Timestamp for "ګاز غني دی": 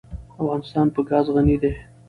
1.09-1.71